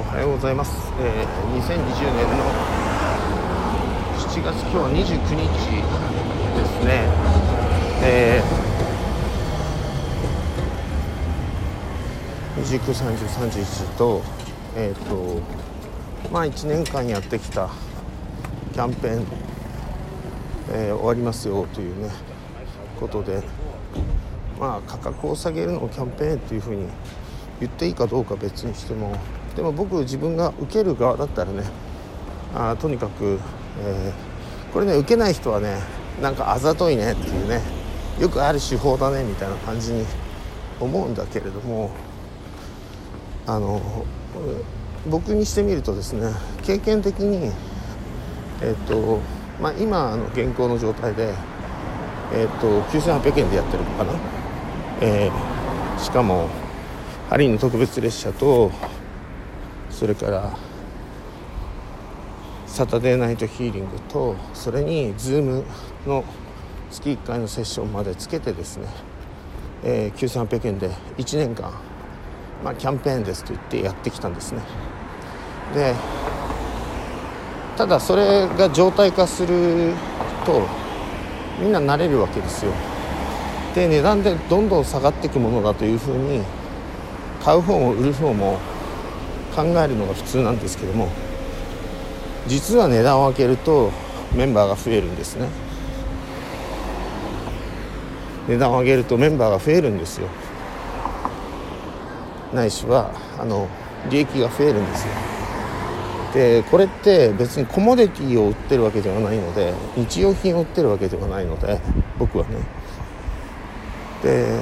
[0.00, 2.44] おはようございます、えー、2020年の
[4.16, 5.52] 7月今日は29日
[6.56, 7.04] ですね。
[8.02, 14.22] えー、293031と
[14.74, 15.42] えっ、ー、と
[16.32, 17.68] まあ1年間やってきた
[18.72, 19.26] キャンペーン、
[20.72, 22.10] えー、終わりますよというね
[22.98, 23.42] ことで
[24.58, 26.86] まあ価格を下げるのをキャンペーンというふうに
[27.60, 29.14] 言っていいかどうか別にしても
[29.60, 31.64] でも僕自分が受ける側だったらね
[32.54, 33.38] あとにかく、
[33.84, 35.76] えー、これね受けない人はね
[36.22, 37.60] なんかあざといねっていうね
[38.18, 40.06] よくある手法だねみたいな感じに
[40.80, 41.90] 思うんだけれども
[43.46, 44.06] あの
[45.10, 46.32] 僕にしてみるとですね
[46.62, 47.52] 経験的に
[48.62, 49.20] えっ、と
[49.60, 51.34] まあ今の現行の状態で
[52.32, 54.12] えっ、と9800円でやってるのかな、
[55.02, 56.48] えー、しかも
[57.28, 58.72] ハリーの特別列車と
[60.00, 60.50] それから
[62.66, 65.62] サタデーナイトヒーリングとそれに Zoom
[66.06, 66.24] の
[66.90, 68.86] 月1回のセッションまでつけてですね、
[69.84, 71.74] えー、9800円で1年間、
[72.64, 74.62] まあ、キャンペーンですと言ってやってきたんですね。
[75.74, 75.94] で
[77.76, 79.92] ただそれが常態化する
[80.46, 80.62] と
[81.60, 82.72] みんな慣れるわけですよ。
[83.74, 86.42] で値段でどんどん下がっていくものだというふうに
[87.44, 88.58] 買う方も売る方も
[89.62, 91.08] 考えるのが普通なんですけども
[92.46, 93.90] 実は値段を上げると
[94.34, 95.48] メンバーが増えるんですね。
[98.48, 100.28] 値段を上げるとメンバーが増えるんですよ。
[102.52, 103.68] ないしはあの
[104.10, 105.12] 利益が増えるんですよ。
[106.32, 111.80] でこれって別にコモディティを売ってるわけではないので日用品を売ってるわけではないので
[112.18, 112.58] 僕はね。
[114.22, 114.60] で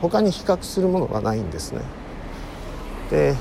[0.00, 1.80] 他に比較するものがないんですね。
[3.10, 3.34] で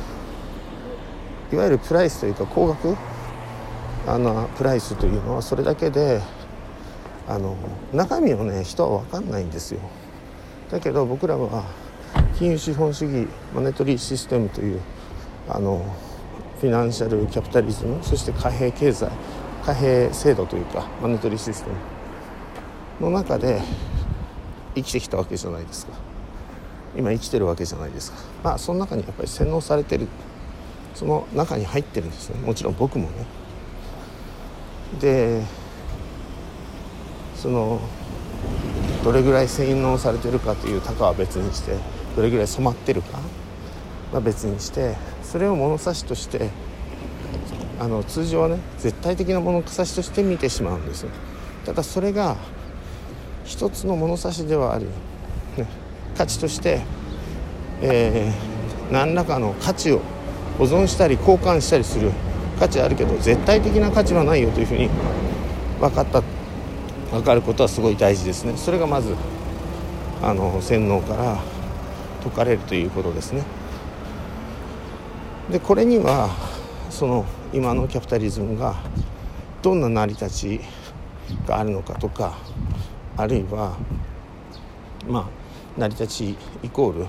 [1.52, 2.96] いわゆるプライスというか高額？
[4.08, 6.22] あのプライスというのはそれだけで
[7.28, 7.56] あの
[7.94, 9.80] 中身をね人は分かんないんですよ。
[10.72, 11.66] だけど僕らは
[12.40, 14.82] 金融資本主義マネトリーシステムという
[15.48, 15.86] あの
[16.60, 19.12] フィナンシャルキャピタリズムそして貨幣経済
[19.64, 21.70] 貨幣制度というかマネトリーシステ
[23.00, 23.62] ムの中で
[24.74, 25.94] 生きてきたわけじゃないですか。
[26.96, 28.18] 今生きてるわけじゃないですか。
[28.44, 30.08] まあその中にやっぱり洗脳されてる。
[30.94, 32.40] その中に入ってるんですね。
[32.42, 33.26] もちろん僕もね。
[35.00, 35.42] で
[37.36, 37.80] その
[39.04, 41.76] どれぐらい洗脳されてるかというたかは別にして
[42.16, 43.20] どれぐらい染まってるか
[44.12, 46.50] は別にしてそれを物差しとして
[47.80, 51.08] あの通常はね絶対的な物差しとして見てしまうんです
[51.66, 52.38] ただそれが
[53.44, 54.86] 一つの物差しではある、
[55.58, 55.66] ね、
[56.16, 56.82] 価値として、
[57.82, 60.02] えー、何らかの価値を
[60.58, 62.12] 保存したり交換したりする。
[62.60, 64.88] 価値あるけど絶対的な価値はないよというふうに
[65.80, 66.22] 分かった。
[67.12, 68.54] 分かることはすごい大事ですね。
[68.56, 69.16] それがまず
[70.22, 71.40] あの洗脳から
[72.24, 73.44] 解かれるということですね。
[75.50, 76.30] でこれには
[76.90, 78.76] その今のキャピタリズムが
[79.62, 80.62] どんな成り立ち
[81.48, 82.38] があるのかとか
[83.18, 83.76] あるいは
[85.08, 85.26] まあ
[85.80, 87.08] 成り立ちイコール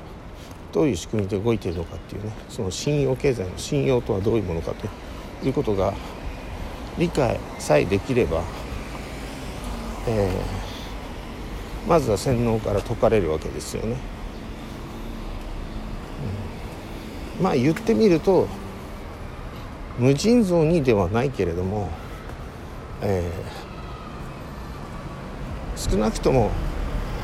[0.73, 4.89] どういう仕組みで動いているのかっていうねその信用経済の信用とはどういうものかと
[5.47, 5.93] いうことが
[6.99, 8.43] 理解さえできれば、
[10.07, 13.97] えー、まずは洗脳から解かれるわけですよね。
[17.39, 18.47] うん、まあ言ってみると
[19.99, 21.91] 無尽蔵にではないけれども、
[23.03, 26.51] えー、少なくとも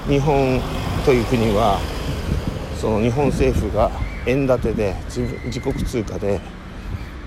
[0.06, 0.60] 日本
[1.04, 1.78] という国は
[2.80, 3.90] その日本政府が
[4.26, 4.94] 円建てで
[5.46, 6.40] 自国通貨で、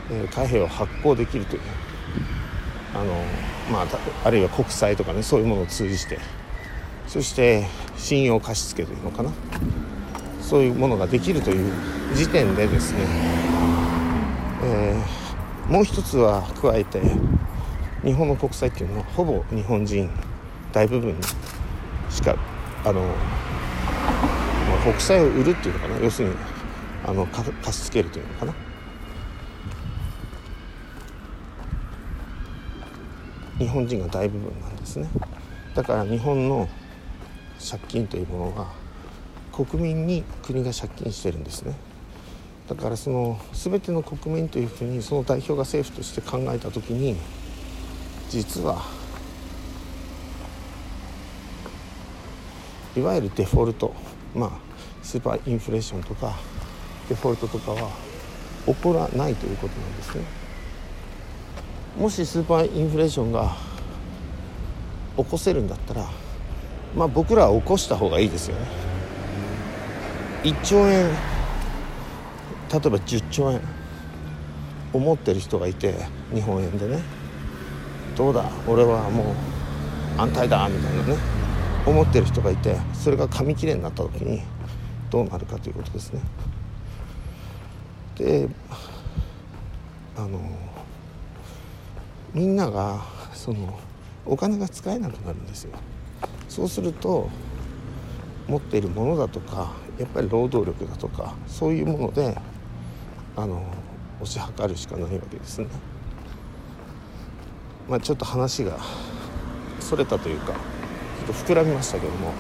[0.09, 1.61] え貨幣を発行できるという
[2.93, 3.13] あの、
[3.71, 3.87] まあ、
[4.25, 6.19] あるいは国債とかねそういうものを通じて
[7.07, 7.65] そして
[7.97, 9.31] 信用貸付というのかな
[10.41, 11.71] そういうものができるという
[12.13, 12.99] 時点でですね、
[14.63, 17.01] えー、もう一つは加えて
[18.03, 20.09] 日本の国債っていうのはほぼ日本人
[20.73, 21.15] 大部分
[22.09, 22.35] しか
[22.83, 23.01] あの、
[24.83, 25.99] 国債を売るっていうのかな？
[25.99, 26.35] 要するに
[27.05, 28.53] あの貸し付けるというのかな？
[33.59, 35.07] 日本人が大部分なんですね。
[35.75, 36.67] だから日本の
[37.59, 38.73] 借金というものは
[39.53, 41.75] 国民に国が借金してるんですね。
[42.67, 47.17] だからその全ての国民というふうにその代表が政府として考えた時に
[48.29, 48.81] 実は
[52.95, 53.93] いわゆるデフォルト
[54.33, 54.70] まあ
[55.03, 56.33] スーパーインフレーションとか
[57.09, 57.89] デフォルトとかは
[58.65, 60.23] 起こらないということなんですね。
[61.97, 63.55] もしスーパーインフレーションが
[65.17, 66.05] 起こせるんだったら
[66.95, 68.65] まあ僕らは起こした方がいいですよね。
[70.43, 71.11] 1兆円例え
[72.69, 73.61] ば10兆円
[74.93, 75.93] 思ってる人がいて
[76.33, 77.01] 日本円でね。
[78.15, 79.35] どうだ俺はも
[80.17, 81.17] う安泰だみたいなね。
[81.85, 84.43] 思ってる人がいてそれが紙切れになった時に
[85.11, 86.21] どうなるかということですね。
[88.17, 88.49] で
[90.17, 90.39] あの
[92.33, 93.01] みんなが
[93.33, 93.77] その
[94.25, 95.71] お金が使えなくなるんですよ。
[96.47, 97.29] そうすると
[98.47, 102.37] 持っているものだとかやっぱり労働力だとかそういうもので
[103.35, 103.63] あの
[104.21, 105.67] 推し量るしかないわけですね。
[107.89, 108.77] まあ、ちょっと話が
[109.79, 112.31] それたというかちょっと膨らみましたけども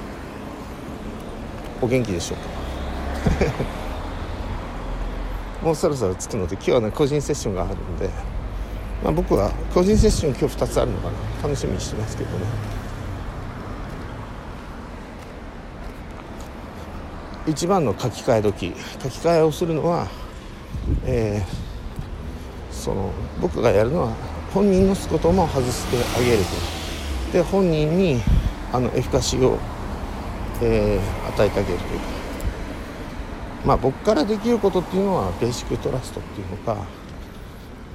[1.81, 2.60] お元気でしょうか？
[5.61, 8.09] もうそろそろ着くので今日はね個人セッションがあるんで、
[9.03, 11.13] まあ、僕は個人セッション今日2つあるのかな。
[11.43, 12.37] 楽しみにしてますけどね。
[17.47, 18.75] 一番の書き換え時。
[19.03, 20.07] 書き換えをするのは、
[21.05, 24.13] えー、その僕がやるのは
[24.53, 26.37] 本人のすことも外してあげる
[27.31, 27.33] と。
[27.33, 28.21] で本人に
[28.71, 29.57] あのエフィカシーを、
[30.61, 31.99] えー、与えてあげるという。
[31.99, 32.20] か
[33.65, 36.85] まあ僕からできることっていうのはベーシックトラストっていうのか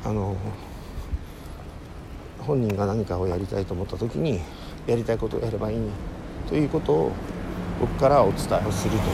[0.05, 0.37] あの
[2.39, 4.41] 本人が何かをやりたいと思った時に
[4.87, 5.79] やりたいことをやればいい
[6.49, 7.13] ということを
[7.81, 9.05] 僕からお伝えをすると、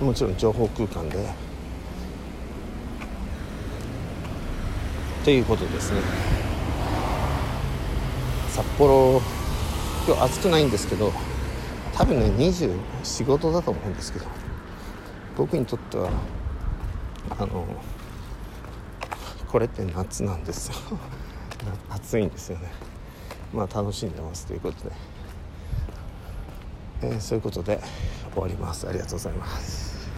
[0.00, 1.24] うん、もちろん情報空間で。
[5.24, 6.00] ということですね。
[8.48, 9.22] 札幌
[10.06, 11.12] 今日暑くないんですけど
[11.94, 14.26] 多分ね24度だと思うんですけど
[15.36, 16.10] 僕にとっては
[17.30, 17.66] あの
[19.48, 20.76] これって夏なんですよ。
[21.90, 22.70] 暑いんですよね。
[23.52, 24.92] まあ楽しんでますということで。
[27.02, 27.80] えー、そういうことで
[28.32, 28.88] 終わります。
[28.88, 29.91] ありがとうございます。